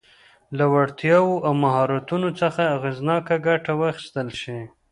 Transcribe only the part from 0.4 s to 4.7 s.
له وړتیاوو او مهارتونو څخه اغېزناکه ګټه واخیستل شي.